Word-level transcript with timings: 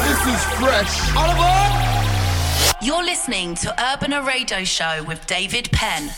this 0.00 0.24
is 0.26 0.42
fresh. 0.58 1.14
All 1.14 1.30
aboard! 1.30 1.70
You're 2.82 3.04
listening 3.04 3.54
to 3.56 3.70
Urbana 3.92 4.22
Radio 4.22 4.64
Show 4.64 5.04
with 5.06 5.26
David 5.26 5.70
Penn. 5.72 6.10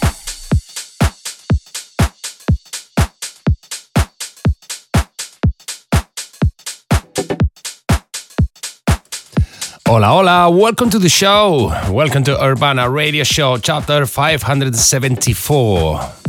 Hola, 9.88 10.06
hola, 10.06 10.48
welcome 10.50 10.90
to 10.90 11.00
the 11.00 11.08
show. 11.08 11.72
Welcome 11.90 12.22
to 12.24 12.40
Urbana 12.40 12.88
Radio 12.88 13.24
Show, 13.24 13.58
chapter 13.58 14.06
574. 14.06 16.21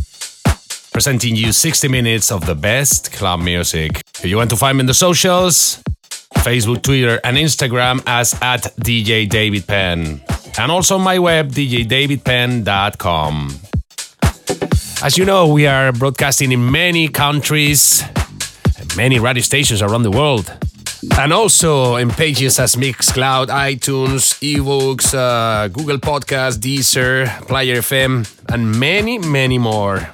Presenting 0.93 1.35
you 1.35 1.51
60 1.51 1.87
minutes 1.87 2.31
of 2.31 2.45
the 2.45 2.53
best 2.53 3.11
club 3.11 3.41
music. 3.41 4.03
If 4.19 4.25
you 4.25 4.37
want 4.37 4.51
to 4.51 4.55
find 4.55 4.77
me 4.77 4.81
in 4.81 4.85
the 4.85 4.93
socials, 4.93 5.81
Facebook, 6.35 6.83
Twitter, 6.83 7.19
and 7.23 7.35
Instagram 7.35 8.03
as 8.05 8.35
at 8.41 8.61
DJ 8.77 9.27
David 9.27 9.65
Penn. 9.67 10.21
And 10.59 10.71
also 10.71 10.99
my 10.99 11.17
web, 11.17 11.51
djdavidpenn.com. 11.51 13.49
As 15.03 15.17
you 15.17 15.25
know, 15.25 15.47
we 15.47 15.65
are 15.65 15.91
broadcasting 15.91 16.51
in 16.51 16.71
many 16.71 17.07
countries, 17.07 18.03
many 18.95 19.19
radio 19.19 19.41
stations 19.41 19.81
around 19.81 20.03
the 20.03 20.11
world 20.11 20.55
and 21.19 21.33
also 21.33 21.97
in 21.97 22.09
pages 22.09 22.59
as 22.59 22.75
Mixcloud, 22.75 23.47
iTunes, 23.47 24.33
iVoox, 24.41 25.13
uh, 25.13 25.67
Google 25.67 25.97
Podcast, 25.97 26.59
Deezer, 26.59 27.27
Player 27.47 27.77
FM, 27.77 28.25
and 28.49 28.79
many, 28.79 29.17
many 29.17 29.57
more. 29.57 30.09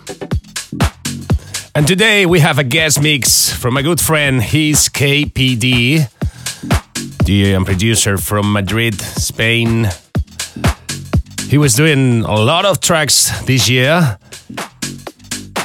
And 1.76 1.88
today 1.88 2.26
we 2.26 2.40
have 2.40 2.58
a 2.60 2.64
guest 2.64 3.02
mix 3.02 3.54
from 3.54 3.78
a 3.78 3.84
good 3.84 4.02
friend. 4.02 4.42
He's 4.42 4.90
KPD, 4.90 6.10
the 7.26 7.64
producer 7.64 8.18
from 8.18 8.52
Madrid, 8.52 9.00
Spain. 9.00 9.88
He 11.48 11.58
was 11.58 11.76
doing 11.76 12.22
a 12.22 12.36
lot 12.36 12.66
of 12.66 12.82
tracks 12.82 13.30
this 13.46 13.70
year. 13.70 14.18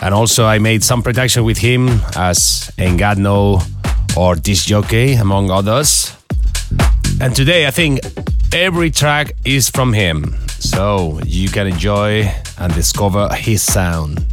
And 0.03 0.15
also 0.15 0.45
I 0.45 0.59
made 0.59 0.85
some 0.85 1.03
production 1.03 1.45
with 1.45 1.59
him 1.59 1.89
as 2.17 2.71
Engadno 2.79 3.63
or 4.17 4.35
Disc 4.35 4.67
Jockey, 4.67 5.15
among 5.15 5.51
others. 5.51 6.15
And 7.21 7.35
today 7.35 7.67
I 7.67 7.71
think 7.71 8.01
every 8.53 8.91
track 8.91 9.33
is 9.45 9.71
from 9.71 9.93
him, 9.95 10.37
so 10.49 11.19
you 11.25 11.49
can 11.49 11.67
enjoy 11.67 12.31
and 12.59 12.75
discover 12.75 13.35
his 13.35 13.63
sound. 13.63 14.25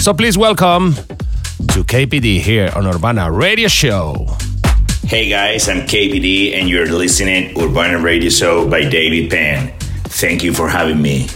So 0.00 0.14
please 0.14 0.38
welcome 0.38 0.94
to 0.94 1.84
KPD 1.84 2.40
here 2.40 2.72
on 2.74 2.86
Urbana 2.86 3.30
Radio 3.30 3.68
Show. 3.68 4.26
Hey 5.04 5.28
guys, 5.28 5.68
I'm 5.68 5.80
KPD 5.80 6.54
and 6.54 6.70
you're 6.70 6.88
listening 6.88 7.52
Urbana 7.60 7.98
Radio 7.98 8.30
Show 8.30 8.66
by 8.66 8.88
David 8.88 9.30
Penn. 9.30 9.70
Thank 10.04 10.42
you 10.42 10.54
for 10.54 10.70
having 10.70 11.02
me. 11.02 11.26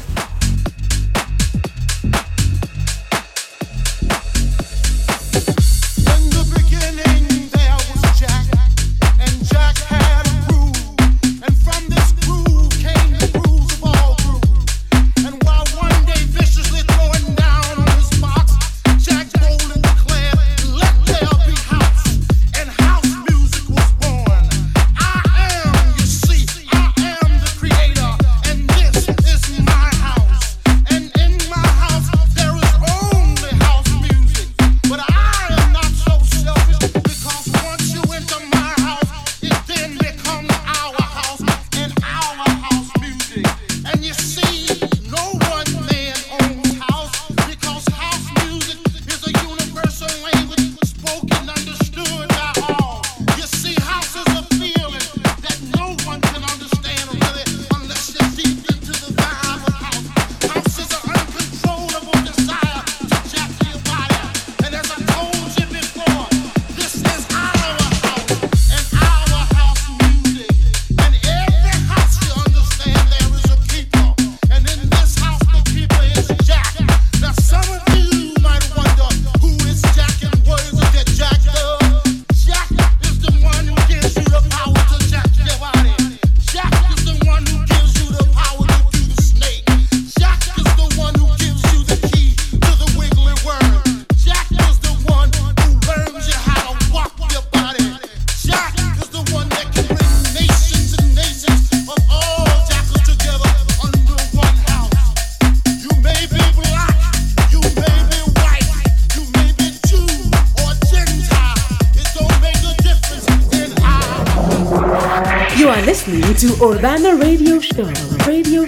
Urbana 116.61 117.17
Radio 117.17 117.61
Show, 117.61 117.91
Radio, 118.27 118.65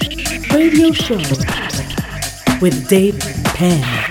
Radio 0.53 0.93
Show 0.93 1.19
with 2.61 2.89
Dave 2.89 3.19
Penn. 3.55 4.06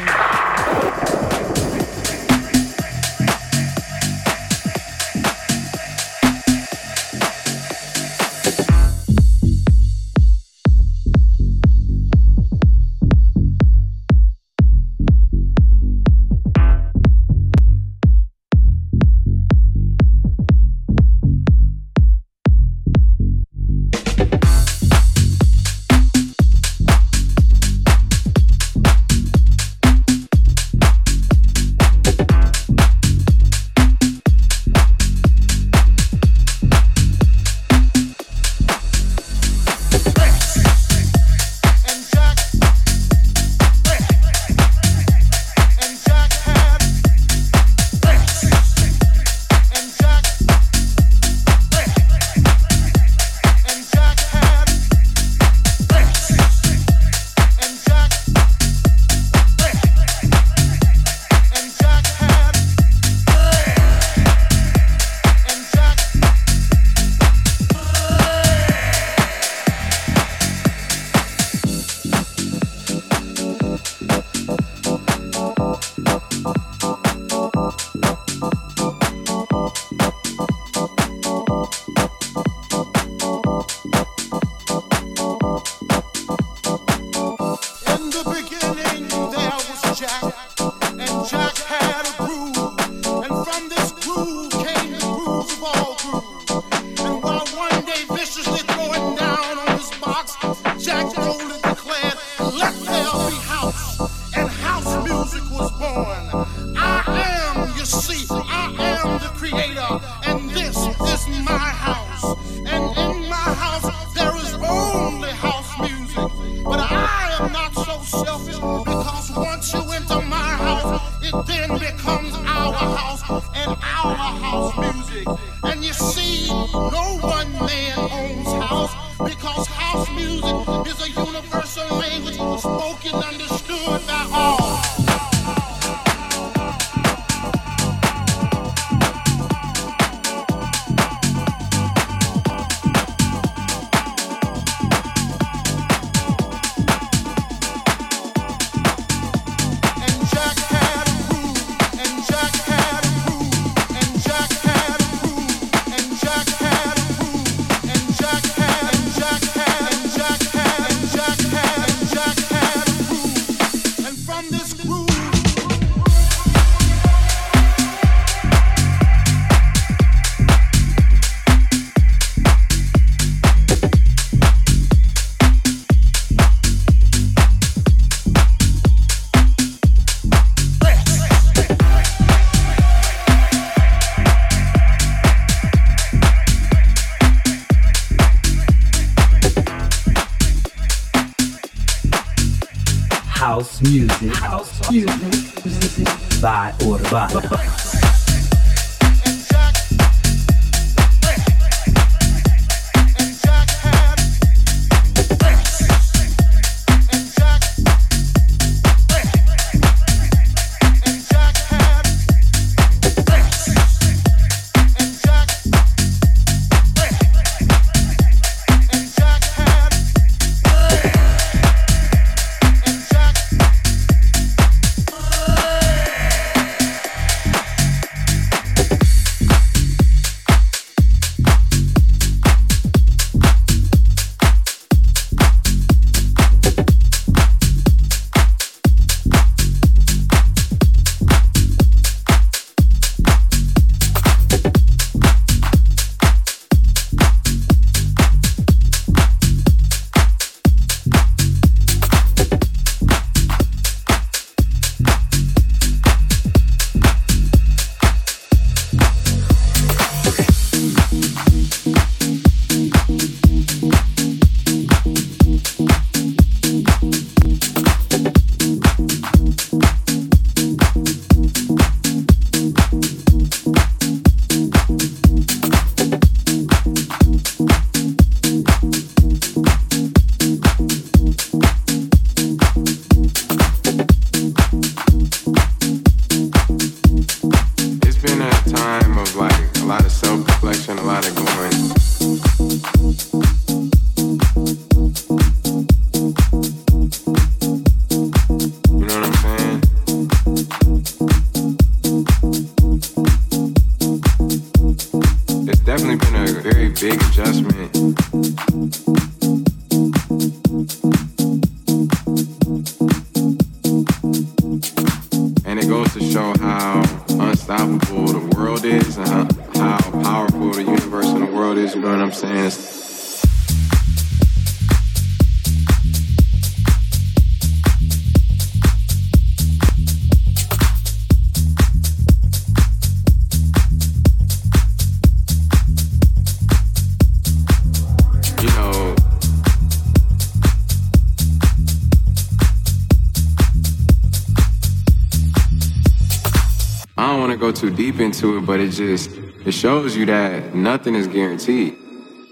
Into 347.89 348.57
it, 348.57 348.65
but 348.65 348.79
it 348.79 348.89
just 348.89 349.31
it 349.65 349.73
shows 349.73 350.15
you 350.15 350.25
that 350.27 350.75
nothing 350.75 351.15
is 351.15 351.27
guaranteed. 351.27 351.97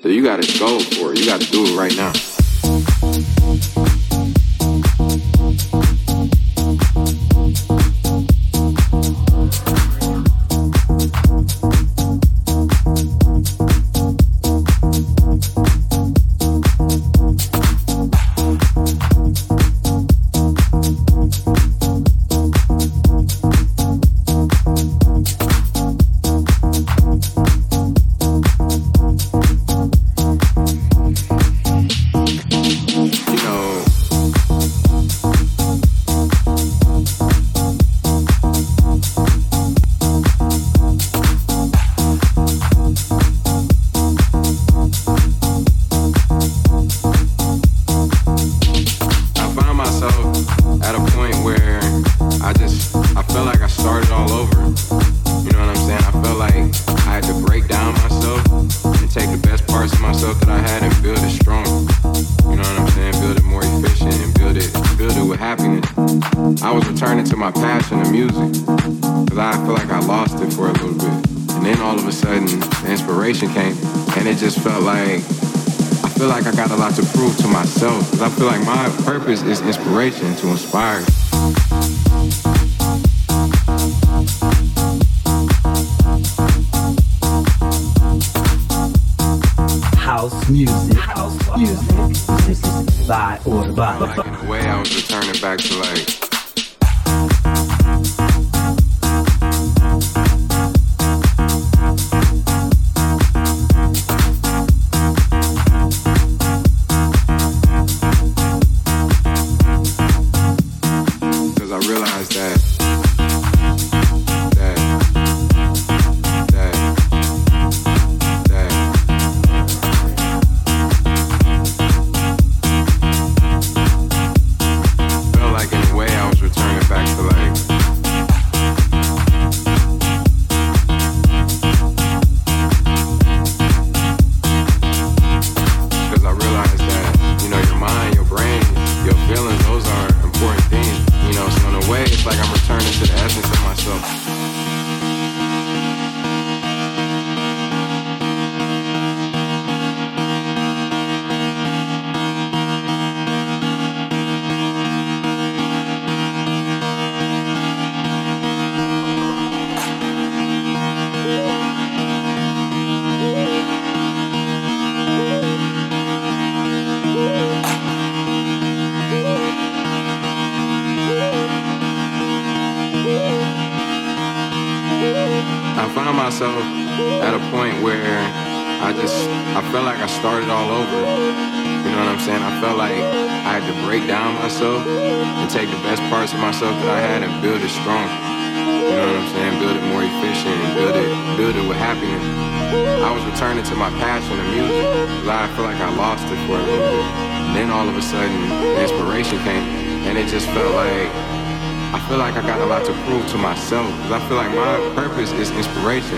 So 0.02 0.10
you 0.10 0.24
got 0.24 0.42
to 0.42 0.60
go 0.60 0.80
for 0.80 1.14
it. 1.14 1.20
You 1.20 1.26
got 1.26 1.42
to 1.42 1.52
do 1.52 1.66
it 1.66 1.78
right 1.78 1.96
now. 1.96 2.12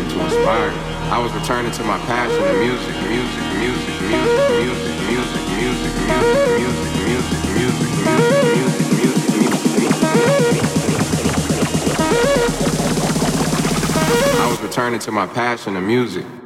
To 0.09 0.23
inspire. 0.23 0.71
I 1.11 1.19
was 1.21 1.33
returning 1.33 1.71
to 1.73 1.83
my 1.83 1.97
passion 15.27 15.75
of 15.75 15.83
music. 15.83 16.25
House 16.25 16.44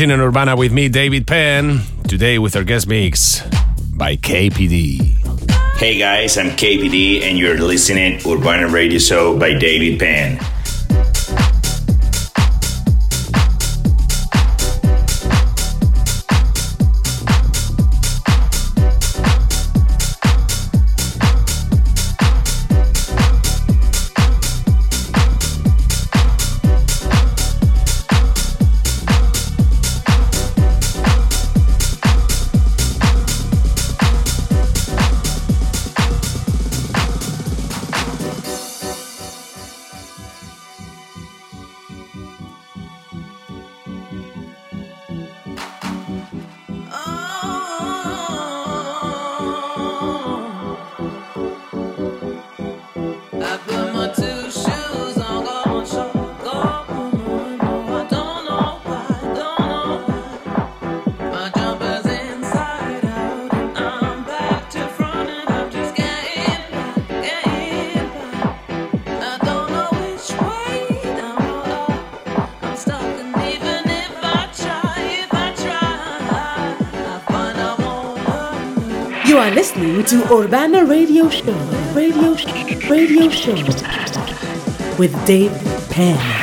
Continue 0.00 0.14
on 0.14 0.28
Urbana 0.28 0.56
with 0.56 0.72
me, 0.72 0.88
David 0.88 1.26
Penn. 1.26 1.82
Today 2.08 2.38
with 2.38 2.56
our 2.56 2.64
guest 2.64 2.88
mix 2.88 3.42
by 3.92 4.16
KPD. 4.16 5.76
Hey 5.76 5.98
guys, 5.98 6.38
I'm 6.38 6.52
KPD 6.52 7.20
and 7.20 7.36
you're 7.36 7.58
listening 7.58 8.18
to 8.20 8.32
Urbana 8.32 8.68
Radio 8.68 8.98
Show 8.98 9.38
by 9.38 9.52
David 9.58 9.98
Penn. 10.00 10.38
Listening 79.54 80.04
to 80.04 80.32
Urbana 80.32 80.84
Radio 80.84 81.28
Show, 81.28 81.52
Radio, 81.92 82.34
Radio 82.88 83.28
Show 83.30 83.54
with 84.96 85.12
Dave 85.26 85.52
Penn. 85.90 86.39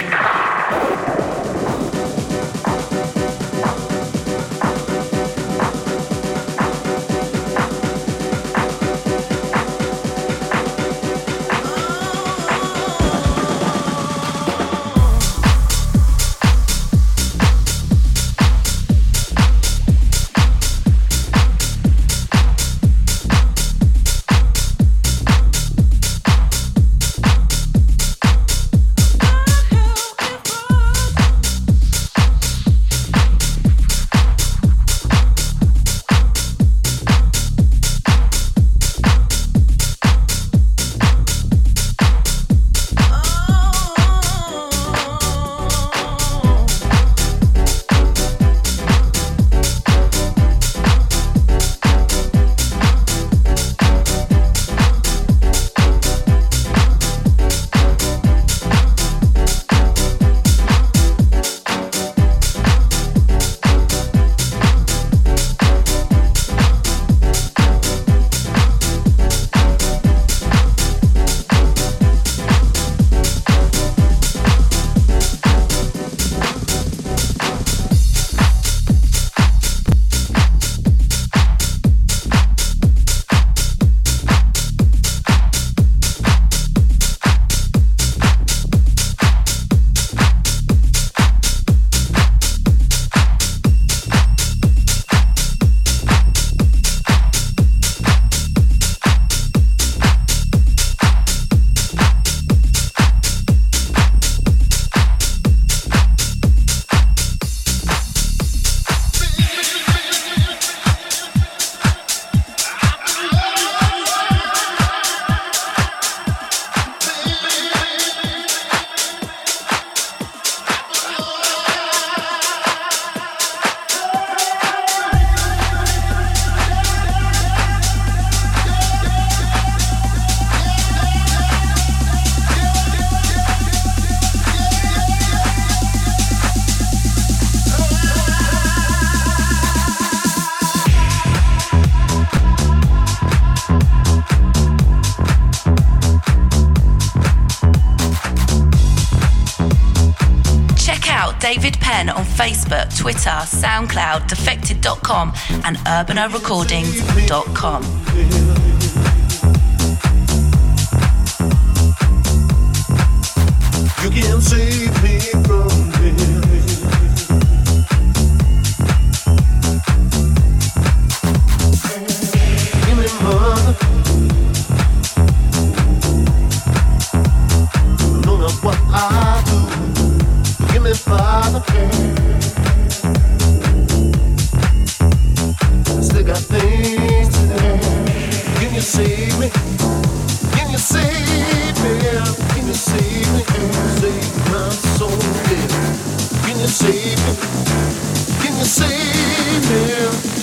And 155.68 155.78
urbanarecordings.com. 155.80 158.07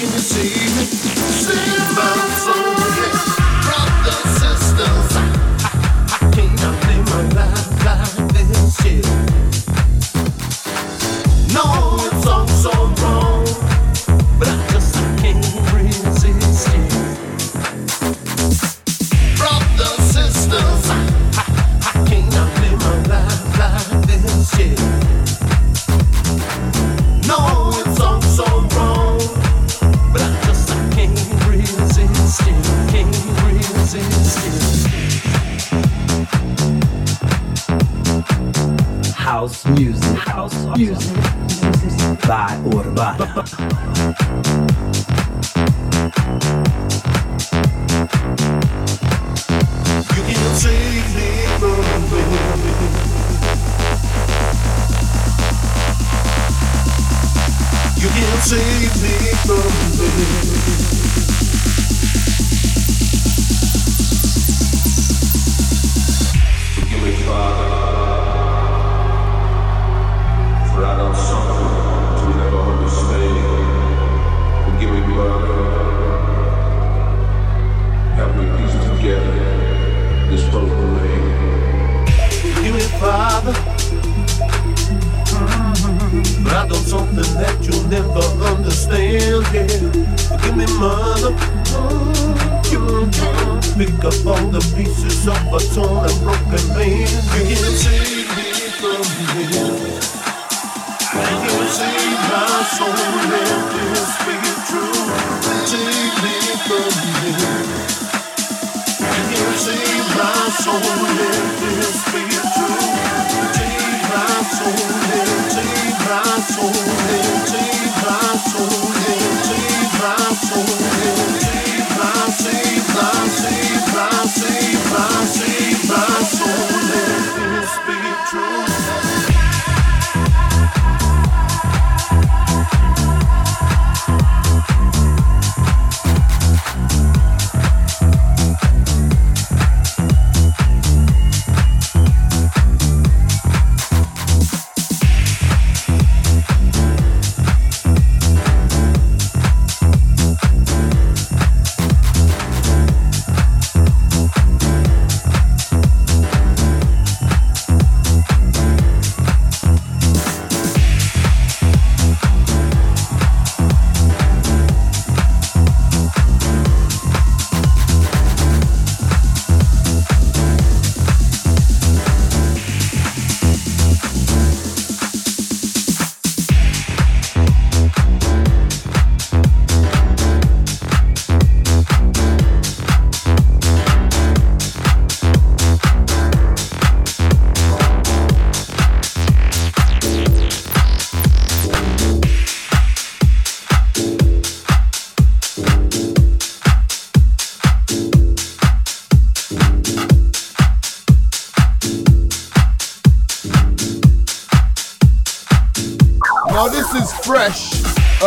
You 0.05 0.19
save 0.19 1.03
me? 1.03 1.04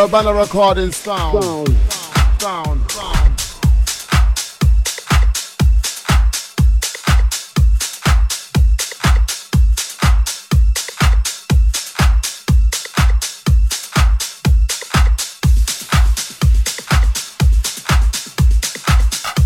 Urbana 0.08 0.34
Recording 0.34 0.90
Sound. 0.90 1.44
Sound. 1.44 1.68
Sound. 2.40 2.92
Sound. 2.92 3.40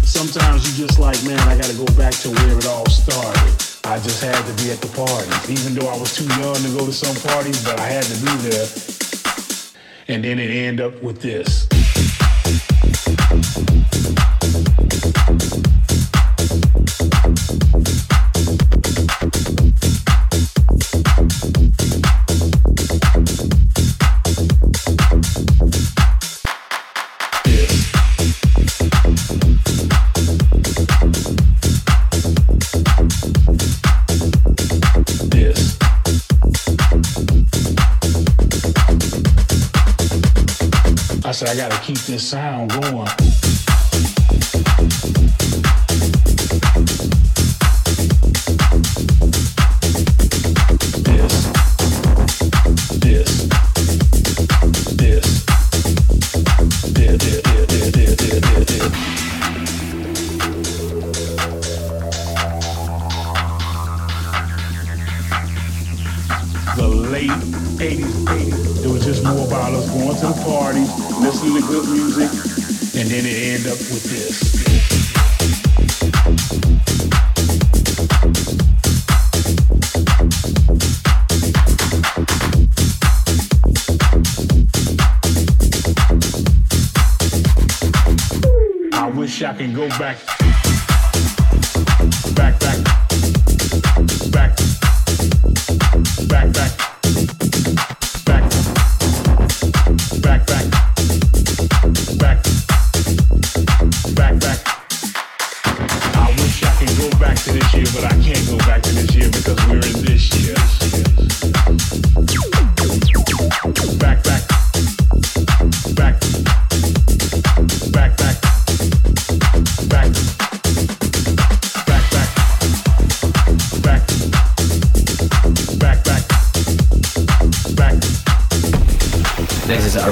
Sometimes 0.06 0.80
you 0.80 0.86
just 0.86 1.00
like, 1.00 1.24
man, 1.24 1.40
I 1.40 1.58
gotta 1.58 1.74
go 1.74 1.86
back 1.98 2.14
to 2.14 2.30
where 2.30 2.56
it 2.56 2.68
all 2.68 2.86
started. 2.86 3.40
I 3.84 3.98
just 3.98 4.24
had 4.24 4.36
to 4.36 4.64
be 4.64 4.70
at 4.70 4.80
the 4.80 4.90
parties. 4.96 5.50
Even 5.50 5.74
though 5.74 5.88
I 5.88 5.98
was 5.98 6.16
too 6.16 6.26
young 6.40 6.54
to 6.54 6.78
go 6.78 6.86
to 6.86 6.94
some 6.94 7.16
parties, 7.32 7.66
but 7.66 7.80
I 7.80 7.88
had 7.88 8.04
to 8.04 8.14
be 8.24 8.50
there 8.50 9.01
and 10.12 10.26
then 10.26 10.40
it 10.40 10.50
end 10.50 10.82
up 10.82 11.02
with 11.02 11.22
this. 11.22 11.71
I 41.52 41.56
gotta 41.58 41.78
keep 41.82 41.98
this 41.98 42.26
sound 42.26 42.72
going. 42.72 43.31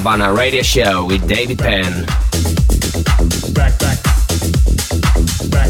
Is 0.09 0.15
Urbana 0.15 0.33
Radio 0.33 0.63
Show 0.63 1.05
with 1.05 1.27
David 1.27 1.59
Penn. 1.59 2.05
Back, 3.53 3.77
back, 3.79 4.01
back. 5.49 5.69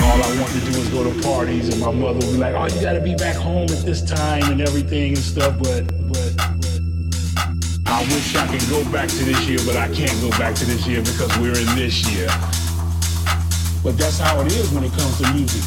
All 0.00 0.22
I 0.22 0.40
want 0.40 0.52
to 0.52 0.60
do 0.60 0.78
is 0.78 0.88
go 0.88 1.04
to 1.04 1.22
parties, 1.22 1.68
and 1.68 1.80
my 1.80 1.90
mother 1.90 2.14
would 2.14 2.32
be 2.32 2.38
like, 2.38 2.54
"Oh, 2.54 2.66
you 2.74 2.80
got 2.80 2.92
to 2.94 3.00
be 3.00 3.14
back 3.14 3.36
home 3.36 3.64
at 3.64 3.84
this 3.84 4.02
time 4.02 4.44
and 4.50 4.60
everything 4.60 5.14
and 5.14 5.18
stuff." 5.18 5.58
But, 5.58 5.86
but, 6.08 6.36
but, 6.36 6.80
I 7.86 8.02
wish 8.04 8.34
I 8.36 8.46
could 8.46 8.68
go 8.70 8.82
back 8.90 9.08
to 9.08 9.24
this 9.24 9.46
year, 9.46 9.58
but 9.66 9.76
I 9.76 9.88
can't 9.92 10.18
go 10.22 10.30
back 10.38 10.54
to 10.56 10.64
this 10.64 10.86
year 10.86 11.00
because 11.00 11.36
we're 11.38 11.58
in 11.58 11.76
this 11.76 12.08
year. 12.10 12.28
But 13.82 13.98
that's 13.98 14.18
how 14.18 14.40
it 14.42 14.52
is 14.52 14.70
when 14.70 14.84
it 14.84 14.92
comes 14.92 15.18
to 15.18 15.32
music. 15.34 15.62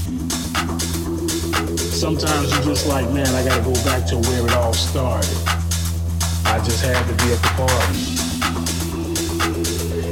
Sometimes 1.77 2.49
you're 2.51 2.63
just 2.63 2.87
like, 2.87 3.09
man, 3.11 3.27
I 3.27 3.43
gotta 3.43 3.61
go 3.61 3.73
back 3.83 4.05
to 4.07 4.15
where 4.15 4.45
it 4.45 4.53
all 4.53 4.73
started. 4.73 5.37
I 6.45 6.61
just 6.63 6.81
had 6.85 7.05
to 7.07 7.13
be 7.25 7.33
at 7.33 7.41
the 7.41 7.49
party. 7.59 8.15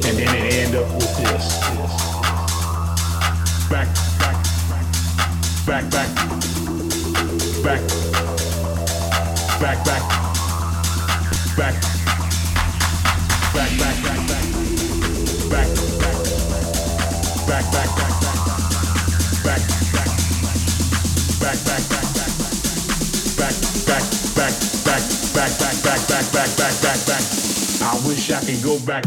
And 0.06 0.18
then 0.18 0.36
it 0.36 0.54
end 0.54 0.76
up 0.76 0.92
with 0.96 1.18
this. 1.18 1.60
Back, 3.70 3.88
back, 4.20 4.36
back, 5.66 5.89
back, 5.89 5.89
back, 7.63 7.82
back, 9.62 9.86
back, 9.86 9.86
back. 11.56 11.74
back. 11.74 11.92
I 28.34 28.43
could 28.43 28.63
go 28.63 28.80
back. 28.80 29.06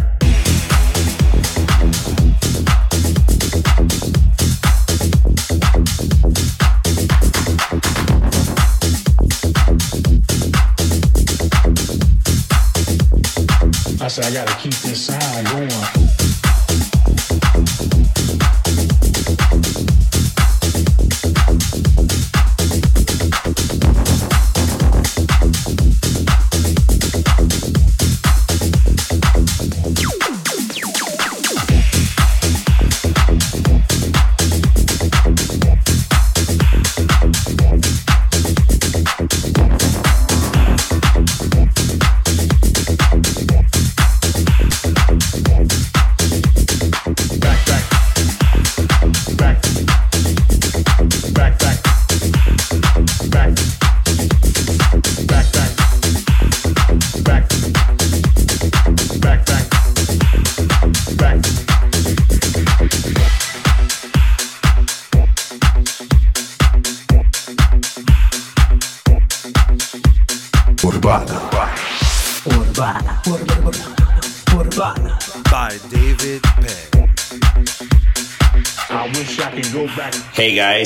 I 14.00 14.08
said, 14.08 14.26
I 14.26 14.32
gotta 14.32 14.54
keep 14.60 14.74
this 14.74 15.06
sound 15.06 15.46
going. 15.48 16.05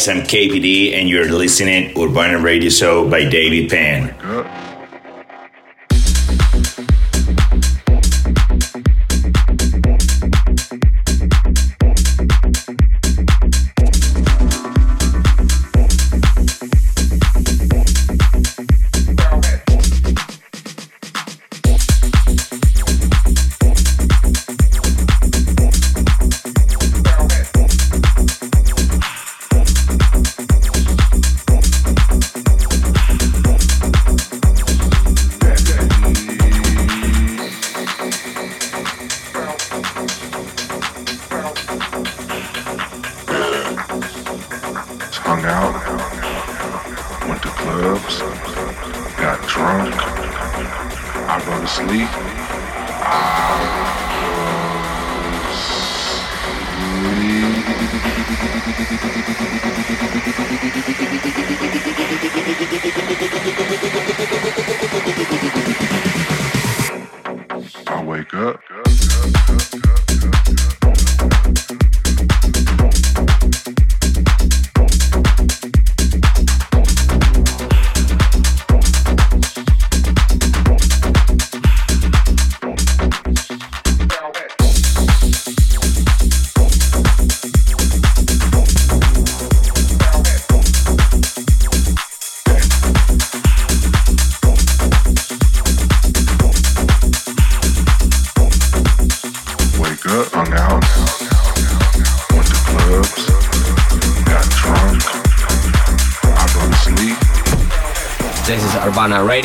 Guys, 0.00 0.08
I'm 0.08 0.22
KPD 0.22 0.94
and 0.94 1.10
you're 1.10 1.30
listening 1.30 1.92
to 1.92 2.04
Urbana 2.04 2.38
Radio 2.38 2.70
Show 2.70 3.10
by 3.10 3.28
David 3.28 3.68
Penn. 3.68 4.14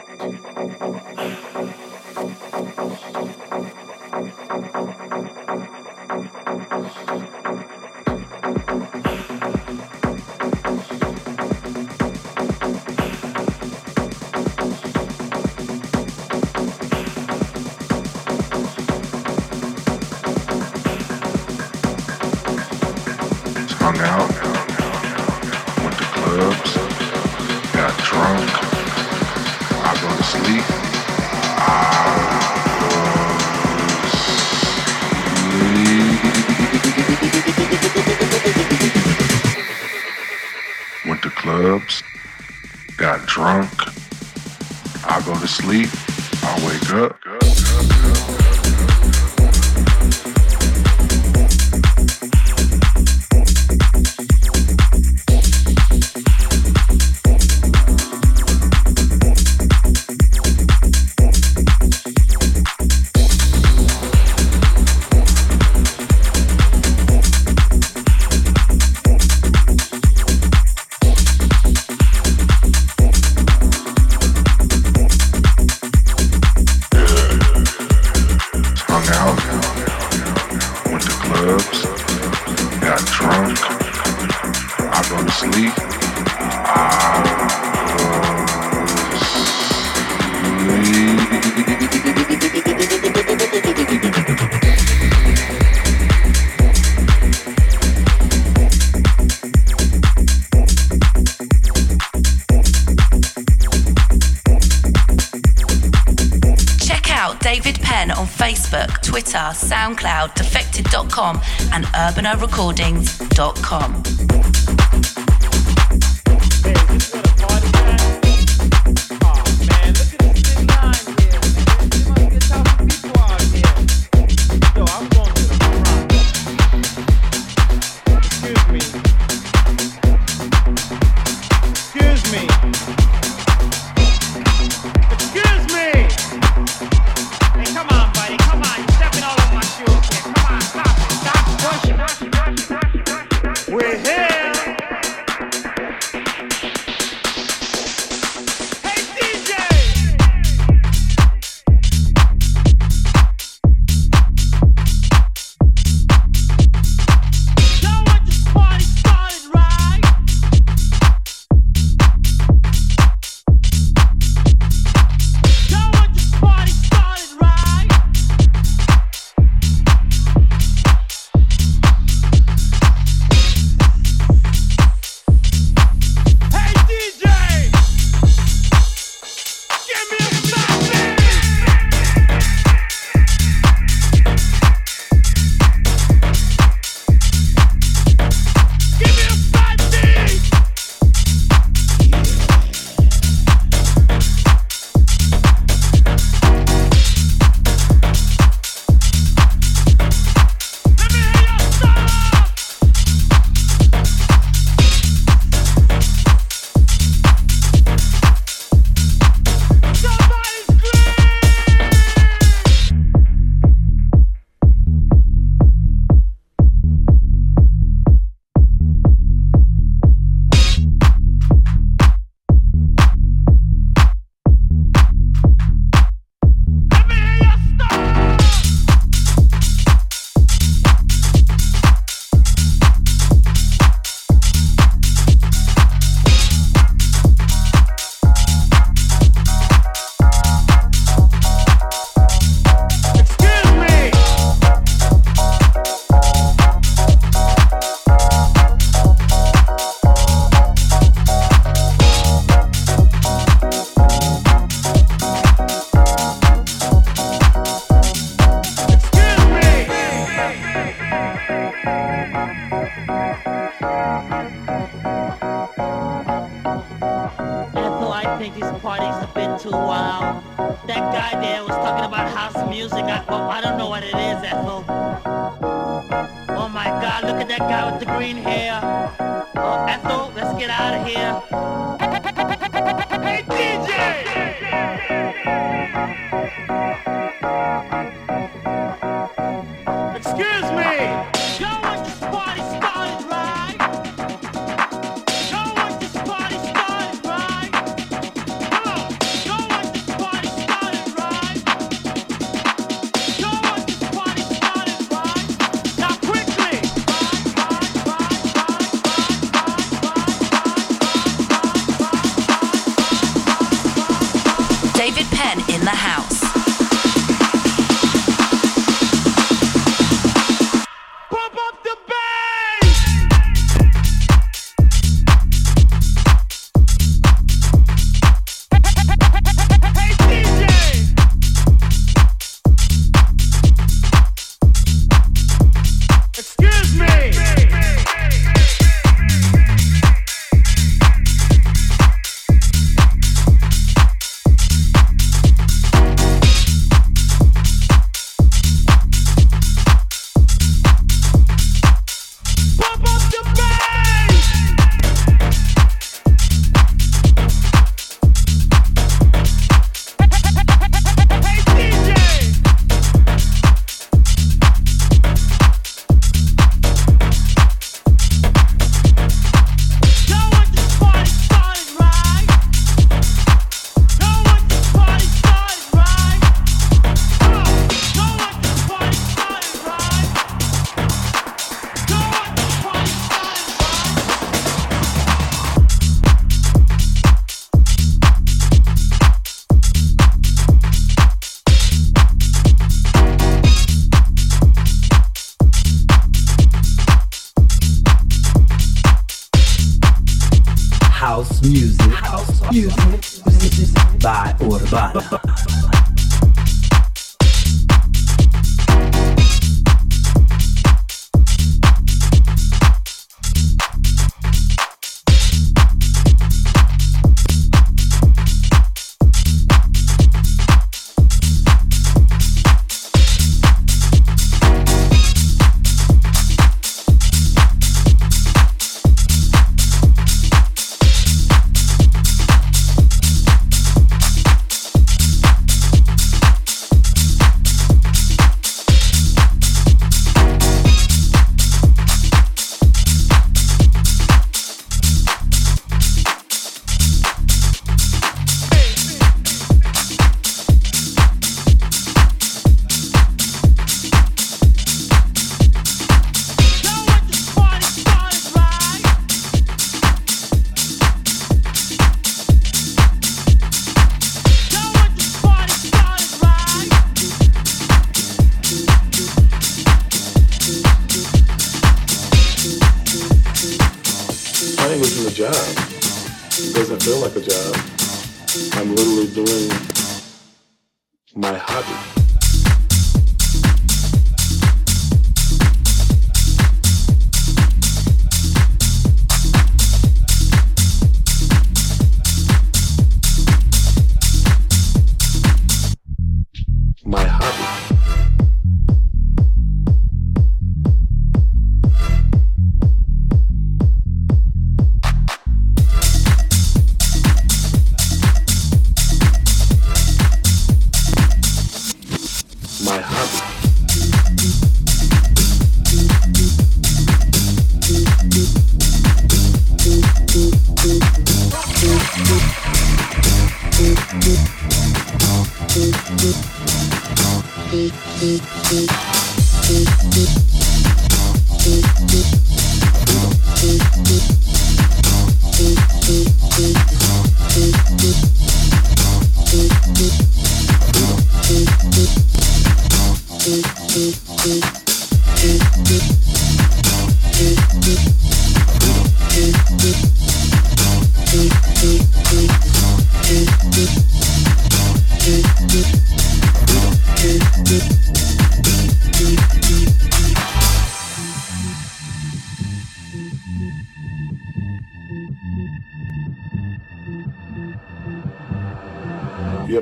out 107.25 107.39
David 107.39 107.79
Penn 107.81 108.11
on 108.11 108.27
Facebook, 108.27 109.01
Twitter, 109.01 109.39
SoundCloud, 109.39 110.35
defected.com, 110.35 111.41
and 111.73 111.85
urbanarecordings.com. 111.85 114.74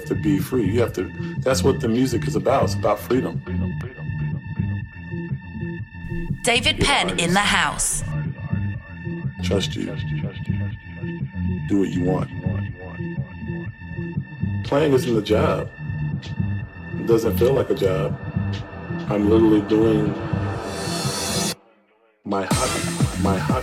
have 0.03 0.17
to 0.17 0.21
be 0.21 0.39
free. 0.39 0.65
You 0.65 0.81
have 0.81 0.93
to. 0.93 1.09
That's 1.39 1.63
what 1.63 1.79
the 1.79 1.87
music 1.87 2.27
is 2.27 2.35
about. 2.35 2.65
It's 2.65 2.73
about 2.73 2.99
freedom. 2.99 3.41
David 6.43 6.79
Penn 6.81 7.19
in 7.19 7.33
the 7.33 7.39
house. 7.39 8.03
Trust 9.43 9.75
you. 9.75 9.85
Do 11.69 11.79
what 11.79 11.89
you 11.89 12.03
want. 12.03 12.29
Playing 14.65 14.93
isn't 14.93 15.17
a 15.17 15.21
job. 15.21 15.69
It 16.99 17.07
doesn't 17.07 17.37
feel 17.37 17.53
like 17.53 17.69
a 17.69 17.75
job. 17.75 18.19
I'm 19.09 19.29
literally 19.29 19.61
doing 19.61 20.13
my 22.25 22.45
hobby, 22.49 23.23
my 23.23 23.37
hobby, 23.37 23.62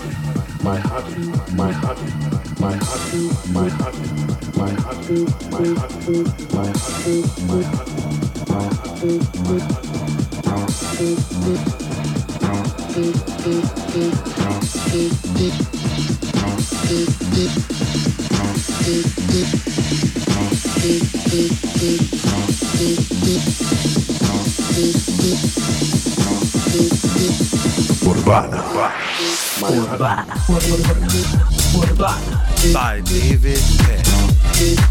hobby. 5.11 5.41
Urbana. 28.07 28.63
Urbana. 29.63 30.25
Urbana. 31.75 32.41
By 32.73 33.01
David 33.01 33.59
Penn. 33.79 34.00
My 34.61 34.91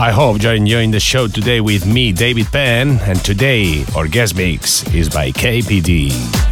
I 0.00 0.12
hope 0.12 0.40
you're 0.40 0.54
enjoying 0.54 0.92
the 0.92 1.00
show 1.00 1.26
today 1.26 1.60
with 1.60 1.84
me, 1.84 2.12
David 2.12 2.46
Penn, 2.52 3.00
and 3.02 3.18
today 3.24 3.84
our 3.96 4.06
guest 4.06 4.36
mix 4.36 4.86
is 4.94 5.08
by 5.08 5.32
KPD. 5.32 6.47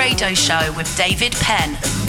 Radio 0.00 0.32
Show 0.32 0.72
with 0.78 0.96
David 0.96 1.32
Penn. 1.42 1.99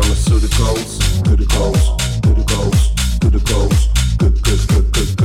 pharmaceuticals, 0.00 0.98
criticals, 1.24 1.98
to 3.20 3.30
the 3.30 3.40
good, 4.18 4.42
good, 4.44 4.68
good, 4.68 4.92
good. 4.92 5.17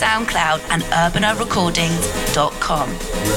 SoundCloud 0.00 0.60
and 0.70 0.82
UrbanaRecordings.com. 0.84 3.29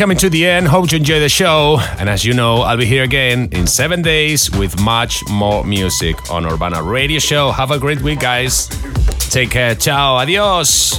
coming 0.00 0.16
to 0.16 0.30
the 0.30 0.46
end. 0.46 0.66
Hope 0.66 0.90
you 0.90 0.96
enjoy 0.96 1.20
the 1.20 1.28
show. 1.28 1.78
And 1.98 2.08
as 2.08 2.24
you 2.24 2.32
know, 2.32 2.62
I'll 2.62 2.78
be 2.78 2.86
here 2.86 3.02
again 3.02 3.50
in 3.52 3.66
seven 3.66 4.00
days 4.00 4.50
with 4.50 4.80
much 4.80 5.22
more 5.28 5.62
music 5.62 6.30
on 6.30 6.46
Urbana 6.46 6.82
Radio 6.82 7.18
Show. 7.18 7.50
Have 7.50 7.70
a 7.70 7.78
great 7.78 8.00
week, 8.00 8.20
guys. 8.20 8.68
Take 9.28 9.50
care. 9.50 9.74
Ciao. 9.74 10.16
Adios. 10.16 10.89